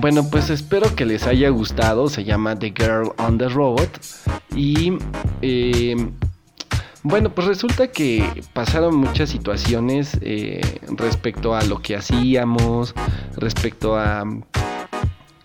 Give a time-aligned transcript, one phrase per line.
[0.00, 2.08] bueno, pues espero que les haya gustado.
[2.08, 4.00] Se llama The Girl on the Robot.
[4.56, 4.94] Y
[5.42, 5.94] eh,
[7.02, 12.94] bueno, pues resulta que pasaron muchas situaciones eh, respecto a lo que hacíamos,
[13.36, 14.24] respecto a,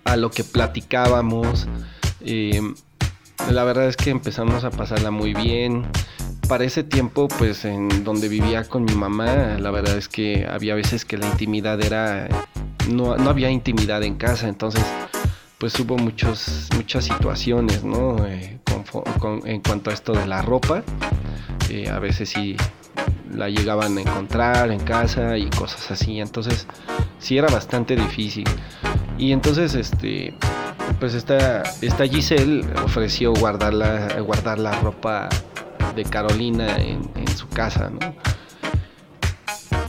[0.06, 1.68] a lo que platicábamos.
[2.22, 2.62] Eh,
[3.52, 5.86] la verdad es que empezamos a pasarla muy bien.
[6.48, 10.76] Para ese tiempo, pues en donde vivía con mi mamá, la verdad es que había
[10.76, 12.30] veces que la intimidad era...
[12.90, 14.84] No, había intimidad en casa, entonces
[15.58, 18.26] pues hubo muchos, muchas situaciones, ¿no?
[18.26, 18.60] Eh,
[19.46, 20.84] en cuanto a esto de la ropa.
[21.70, 22.56] Eh, a veces sí
[23.32, 26.20] la llegaban a encontrar en casa y cosas así.
[26.20, 26.68] Entonces
[27.20, 28.46] sí era bastante difícil.
[29.18, 30.36] Y entonces este
[31.00, 35.30] pues esta, esta Giselle ofreció guardar la, guardar la ropa
[35.96, 38.16] de Carolina en, su casa, ¿no?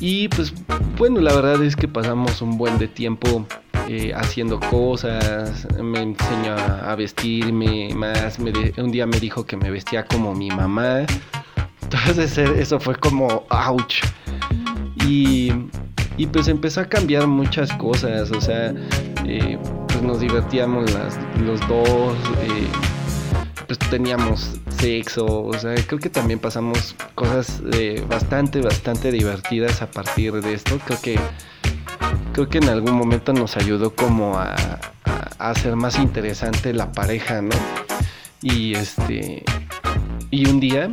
[0.00, 0.52] Y pues
[0.98, 3.46] bueno, la verdad es que pasamos un buen de tiempo
[3.88, 10.04] eh, haciendo cosas, me enseñó a vestirme más, un día me dijo que me vestía
[10.04, 11.06] como mi mamá,
[11.82, 14.02] entonces eso fue como, ouch.
[15.06, 15.52] Y,
[16.16, 18.74] y pues empezó a cambiar muchas cosas, o sea,
[19.24, 20.90] eh, pues nos divertíamos
[21.44, 22.68] los dos, eh,
[23.66, 29.90] pues teníamos sexo, o sea, creo que también pasamos cosas eh, bastante, bastante divertidas a
[29.90, 30.78] partir de esto.
[30.84, 31.18] Creo que,
[32.32, 34.54] creo que en algún momento nos ayudó como a,
[35.38, 37.56] hacer más interesante la pareja, ¿no?
[38.42, 39.44] Y este,
[40.30, 40.90] y un día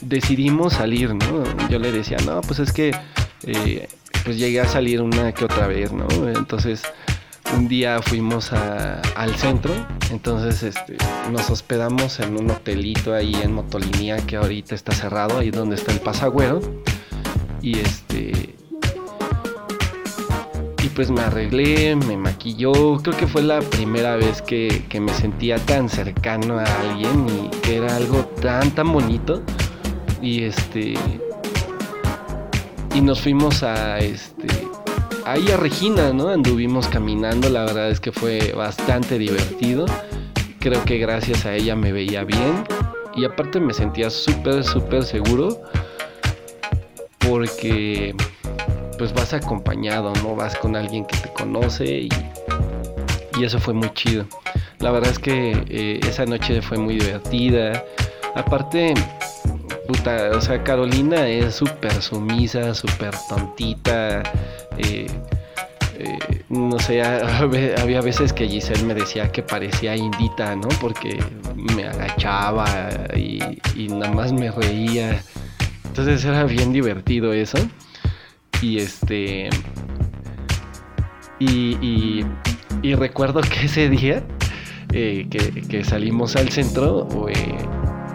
[0.00, 1.44] decidimos salir, ¿no?
[1.68, 2.92] Yo le decía, no, pues es que
[4.24, 6.06] pues llegué a salir una que otra vez, ¿no?
[6.28, 6.82] Entonces
[7.56, 9.72] un día fuimos al centro,
[10.10, 10.96] entonces este,
[11.30, 15.92] nos hospedamos en un hotelito ahí en Motolinía que ahorita está cerrado, ahí donde está
[15.92, 16.60] el pasagüero.
[17.62, 18.54] Y este.
[20.82, 22.98] Y pues me arreglé, me maquilló.
[22.98, 27.48] Creo que fue la primera vez que, que me sentía tan cercano a alguien y
[27.60, 29.42] que era algo tan, tan bonito.
[30.22, 30.94] Y este.
[32.94, 34.46] Y nos fuimos a este
[35.30, 36.28] ahí a Regina, ¿no?
[36.28, 39.84] Anduvimos caminando, la verdad es que fue bastante divertido.
[40.58, 42.64] Creo que gracias a ella me veía bien
[43.14, 45.60] y aparte me sentía súper, súper seguro
[47.18, 48.14] porque
[48.96, 50.34] pues vas acompañado, ¿no?
[50.34, 52.08] Vas con alguien que te conoce y,
[53.42, 54.26] eso fue muy chido.
[54.80, 57.84] La verdad es que eh, esa noche fue muy divertida.
[58.34, 58.94] Aparte,
[59.88, 64.22] puta, o sea, Carolina es súper sumisa, súper tontita.
[64.76, 65.06] Eh,
[65.98, 66.18] eh,
[66.50, 67.02] no sé,
[67.82, 70.68] había veces que Giselle me decía que parecía indita, ¿no?
[70.80, 71.18] Porque
[71.74, 72.66] me agachaba
[73.16, 75.22] y, nada más me reía.
[75.86, 77.58] Entonces era bien divertido eso.
[78.60, 79.48] Y este.
[81.40, 82.24] Y,
[82.94, 84.22] recuerdo que ese día
[84.92, 87.08] eh, que, salimos al centro,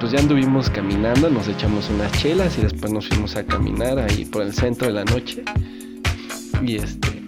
[0.04, 4.26] pues ya anduvimos caminando, nos echamos unas chelas y después nos fuimos a caminar ahí
[4.26, 5.46] por el centro de la noche
[6.62, 7.24] y este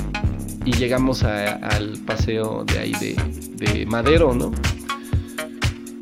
[0.66, 4.52] y llegamos al paseo de ahí de, Madero, ¿no?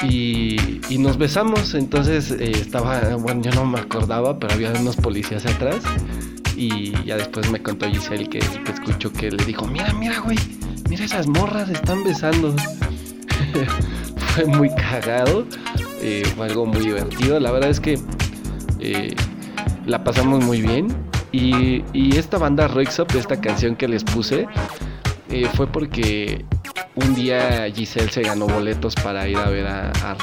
[0.09, 5.45] Y, nos besamos, entonces eh, estaba, bueno, yo no me acordaba, pero había unos policías
[5.45, 5.83] atrás
[6.57, 10.39] y ya después me contó Giselle que, que escuchó que le dijo, mira, mira, güey,
[10.89, 12.55] mira esas morras, están besando.
[14.33, 15.45] fue muy cagado,
[16.05, 17.97] eh, fue algo muy divertido, la verdad es que
[18.79, 19.15] eh,
[19.85, 20.93] la pasamos muy bien.
[21.31, 21.81] Y,
[22.17, 24.45] esta banda Roixop, esta canción que les puse,
[25.29, 26.45] eh, fue porque
[26.95, 30.17] un día Giselle se ganó boletos para ir a ver a, a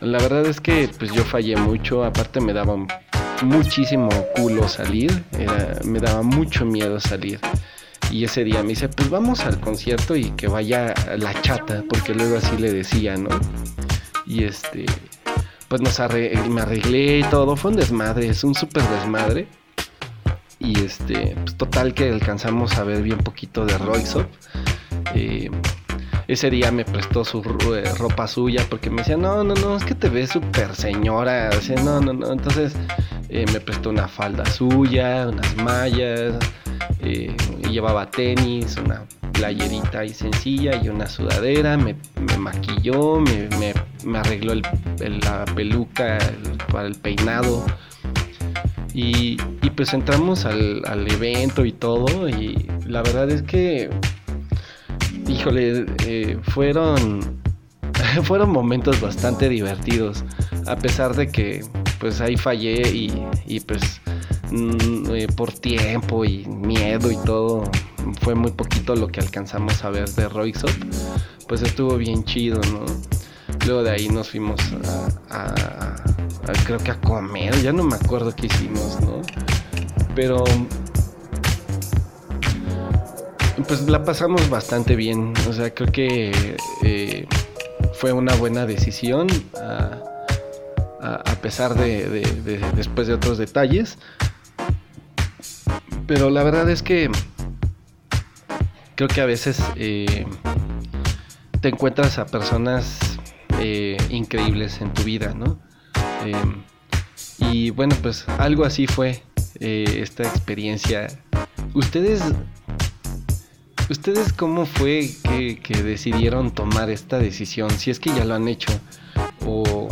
[0.00, 2.74] La verdad es que pues yo fallé mucho, aparte me daba
[3.42, 5.22] muchísimo culo salir,
[5.84, 7.38] me daba mucho miedo salir.
[8.10, 12.14] Y ese día me dice, pues vamos al concierto y que vaya la chata, porque
[12.14, 13.28] luego así le decía, ¿no?
[14.32, 14.86] Y este,
[15.68, 15.98] pues nos
[16.48, 19.46] me arreglé y todo, fue un desmadre, es un súper desmadre.
[20.58, 24.24] Y este, pues total que alcanzamos a ver bien poquito de Royce
[25.14, 25.50] eh,
[26.28, 27.42] ese día me prestó su
[27.74, 31.50] eh, ropa suya porque me decía, no, no, no, es que te ves súper señora.
[31.50, 32.32] O no, no, no.
[32.32, 32.72] Entonces
[33.28, 36.38] eh, me prestó una falda suya, unas mallas,
[37.72, 41.96] llevaba tenis, una playerita y sencilla y una sudadera, me,
[42.38, 43.74] maquilló, me,
[44.16, 46.18] arregló la peluca
[46.70, 47.64] para el peinado.
[48.94, 49.36] Y,
[49.74, 53.88] pues entramos al, evento y todo y la verdad es que,
[55.26, 57.40] híjole, eh, fueron,
[58.24, 60.24] fueron momentos bastante divertidos,
[60.66, 61.64] a pesar de que
[61.98, 62.82] pues ahí fallé
[63.46, 64.01] y, pues mm, eh,
[65.36, 67.64] por tiempo y miedo y todo,
[68.20, 70.70] fue muy poquito lo que alcanzamos a ver de Roixop,
[71.48, 72.84] pues estuvo bien chido, ¿no?
[73.66, 74.60] Luego de ahí nos fuimos
[75.30, 75.94] a,
[76.66, 79.22] creo que a comer, ya no me acuerdo qué hicimos, ¿no?
[80.14, 80.44] Pero
[83.66, 87.26] pues la pasamos bastante bien, o sea, creo que eh,
[87.94, 90.00] fue una buena decisión a,
[91.42, 92.22] pesar de,
[92.76, 93.98] después de otros detalles.
[96.06, 97.10] Pero la verdad es que
[98.94, 100.26] creo que a veces eh,
[101.60, 103.18] te encuentras a personas
[103.60, 105.58] eh, increíbles en tu vida, ¿no?
[106.24, 106.62] Em,
[107.38, 109.22] y bueno, pues algo así fue
[109.60, 111.06] eh, esta experiencia.
[111.74, 112.22] ¿Ustedes,
[113.88, 117.70] ustedes cómo fue que, decidieron tomar esta decisión?
[117.70, 118.72] Si es que ya lo han hecho.
[119.46, 119.90] ¿O, o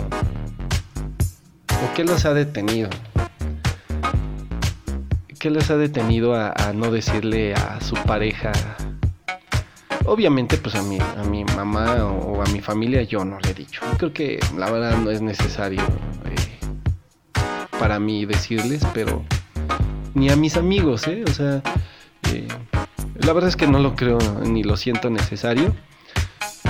[1.95, 2.91] qué los ha detenido?
[5.41, 8.53] ¿Qué les ha detenido a, no decirle a su pareja
[10.05, 13.55] Obviamente, pues a mi, a mi mamá o, a mi familia yo no le he
[13.55, 13.81] dicho.
[13.97, 15.81] Creo que la verdad no es necesario
[16.27, 16.59] eh,
[17.79, 19.25] para mí decirles, pero
[20.13, 21.25] ni a mis amigos, ¿eh?
[21.27, 21.63] O sea,
[22.31, 22.47] eh,
[23.15, 25.75] la verdad es que no lo creo ni lo siento necesario.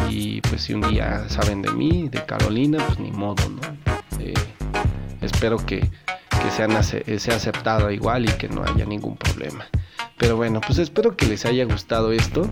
[0.08, 3.62] Y pues si un día saben de mí, de Carolina, pues ni modo, ¿no?
[5.20, 5.90] Espero que,
[6.42, 9.66] que sean, sea aceptado igual y que no haya ningún problema.
[10.18, 12.48] Pero bueno, pues espero que les haya gustado esto.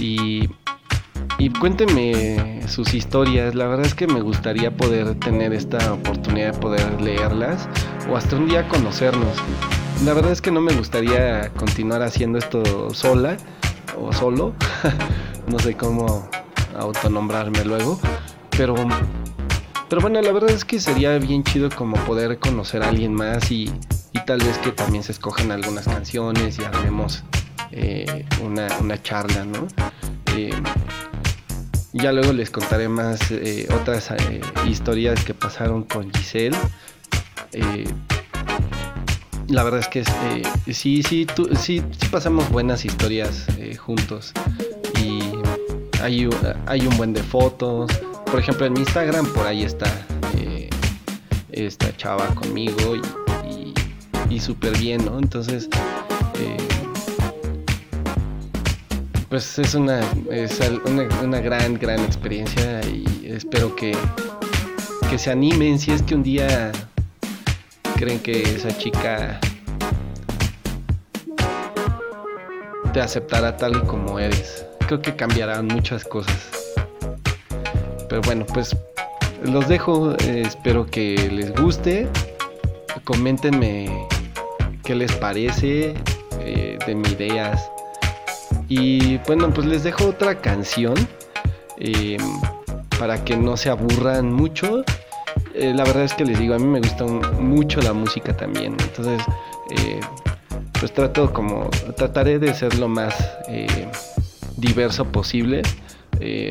[0.00, 0.48] Y,
[1.38, 3.54] y cuéntenme sus historias.
[3.54, 7.68] La verdad es que me gustaría poder tener esta oportunidad de poder leerlas
[8.10, 9.36] o hasta un día conocernos.
[10.04, 13.36] La verdad es que no me gustaría continuar haciendo esto sola
[13.98, 14.54] o solo.
[15.48, 16.28] no sé cómo
[16.78, 17.98] autonombrarme luego.
[18.56, 18.74] Pero,
[19.88, 23.50] pero bueno, la verdad es que sería bien chido como poder conocer a alguien más
[23.50, 23.72] y,
[24.12, 27.22] y tal vez que también se escogen algunas canciones y haremos
[27.70, 29.68] eh, una, una, charla, ¿no?
[30.34, 30.50] Eh,
[31.92, 34.12] ya luego les contaré más eh, otras
[34.68, 36.56] historias que pasaron con Giselle.
[39.48, 40.04] la verdad es que
[40.72, 41.26] sí, sí, sí,
[41.60, 43.46] sí, pasamos buenas historias
[43.78, 44.32] juntos.
[45.00, 45.20] Y
[46.02, 46.28] hay,
[46.66, 47.90] hay un buen de fotos.
[48.30, 49.90] Por ejemplo, en mi Instagram por ahí está
[51.56, 53.74] esta chava conmigo y,
[54.28, 55.18] y, súper bien, ¿no?
[55.18, 55.68] Entonces,
[59.28, 60.00] pues es una,
[60.30, 60.60] es
[61.22, 63.96] una, gran, gran experiencia y espero que,
[65.10, 66.72] que se animen si es que un día
[67.96, 69.40] creen que esa chica
[72.92, 74.64] te aceptará tal y como eres.
[74.86, 76.55] Creo que cambiarán muchas cosas.
[78.08, 78.76] Pero bueno, pues
[79.42, 80.16] los dejo.
[80.16, 82.08] espero que les guste.
[83.04, 83.88] Coméntenme
[84.82, 85.94] qué les parece
[86.40, 87.70] eh, de mis ideas
[88.68, 90.94] y bueno, pues les dejo otra canción
[91.78, 92.16] eh,
[92.98, 94.84] para que no se aburran mucho.
[95.54, 98.76] Eh, la verdad es que les digo, a mí me gusta mucho la música también.
[98.80, 99.22] Entonces,
[99.70, 100.00] eh,
[100.78, 103.14] pues trato como, trataré de ser lo más
[104.56, 105.62] diverso posible.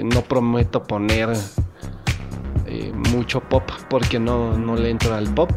[0.04, 1.30] No prometo poner
[3.12, 5.52] mucho pop porque no, no le entro al pop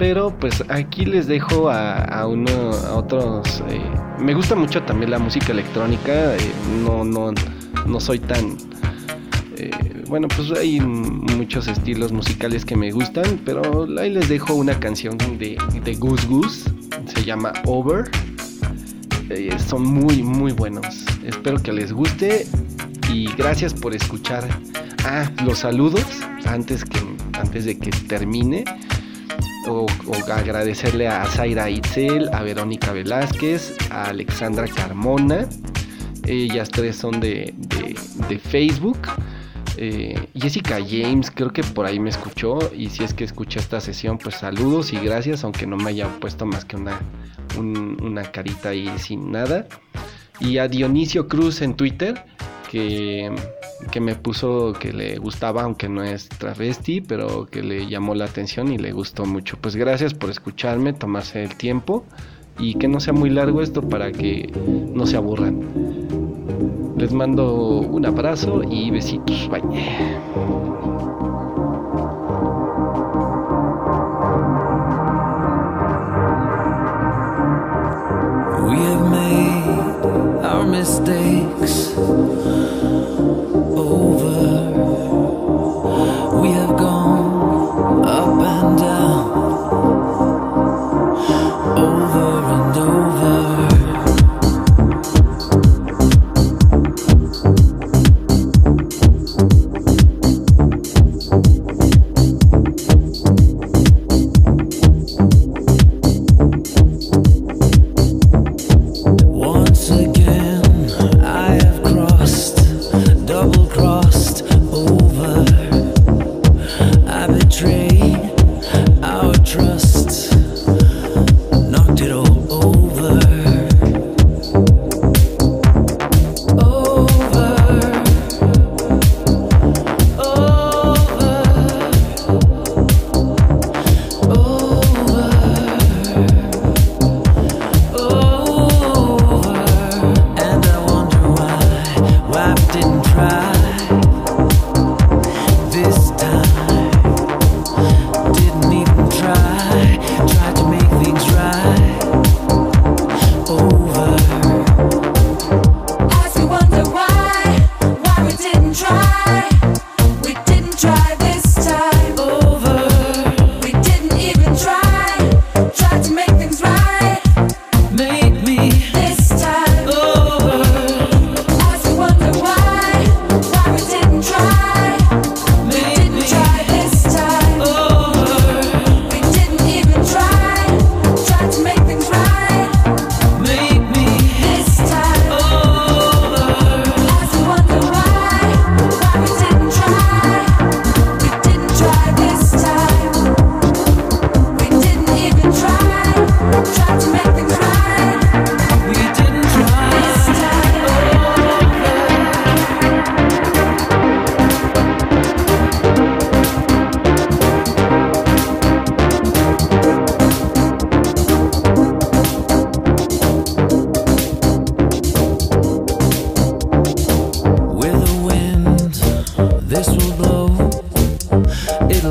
[0.00, 3.62] pero pues aquí les dejo a, a otros.
[3.68, 3.82] Eh,
[4.18, 6.36] me gusta mucho también la música electrónica.
[6.36, 7.34] Eh, no, no,
[7.86, 8.56] no soy tan.
[9.58, 9.70] Eh,
[10.08, 15.18] bueno, pues hay muchos estilos musicales que me gustan, pero ahí les dejo una canción
[15.18, 16.70] de, de Goose Goose.
[17.14, 18.10] Se llama Over.
[19.68, 21.04] son muy, muy buenos.
[21.26, 22.46] Espero que les guste
[23.12, 24.46] y gracias por escuchar.
[25.04, 26.04] Ah, los saludos
[26.46, 27.00] antes, que,
[27.32, 28.64] antes de que termine
[29.68, 29.86] o,
[30.32, 35.48] agradecerle a Zaira Itzel, a Verónica Velázquez, a Alexandra Carmona.
[36.26, 37.54] Ellas tres son de,
[38.50, 38.98] Facebook.
[39.76, 42.58] Eh, Jessica James, creo que por ahí me escuchó.
[42.76, 46.08] Y si es que escucha esta sesión, pues saludos y gracias, aunque no me haya
[46.20, 47.00] puesto más que una,
[47.58, 49.66] una carita ahí sin nada.
[50.40, 52.24] Y a Dionisio Cruz en Twitter
[52.70, 53.30] que,
[54.00, 58.72] me puso que le gustaba, aunque no es travesti, pero que le llamó la atención
[58.72, 59.58] y le gustó mucho.
[59.60, 62.04] Pues gracias por escucharme, tomarse el tiempo
[62.58, 64.52] y que no sea muy largo esto para que
[64.94, 65.60] no se aburran.
[66.96, 69.48] Les mando un abrazo y besitos.
[69.48, 70.89] Bye.
[80.70, 81.90] Mistakes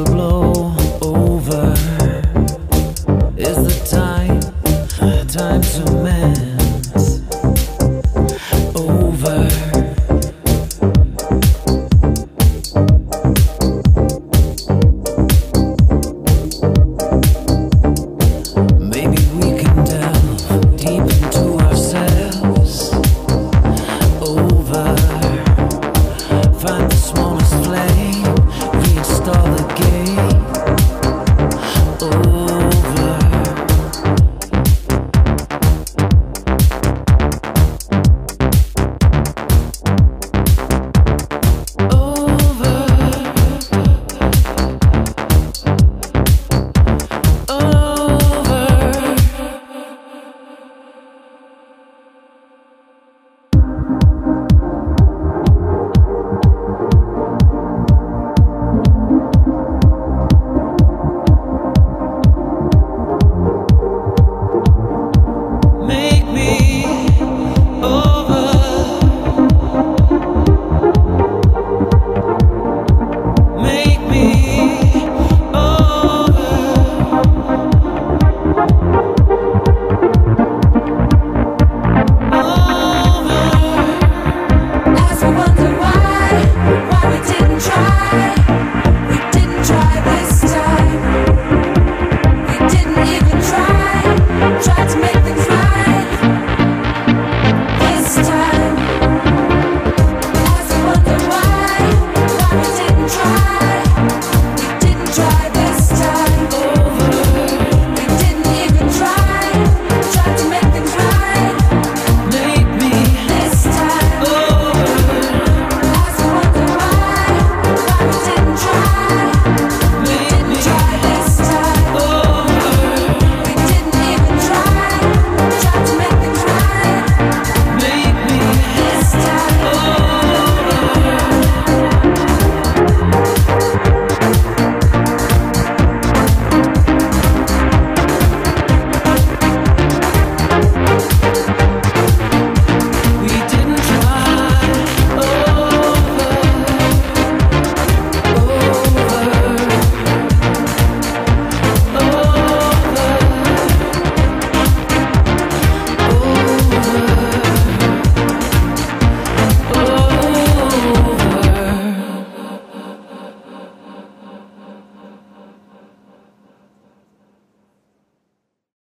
[0.10, 0.79] Blow.